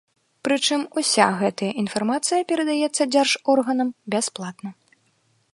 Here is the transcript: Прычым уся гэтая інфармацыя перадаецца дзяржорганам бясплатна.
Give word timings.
Прычым 0.47 0.81
уся 1.01 1.27
гэтая 1.41 1.69
інфармацыя 1.83 2.41
перадаецца 2.53 3.03
дзяржорганам 3.13 3.87
бясплатна. 4.15 4.69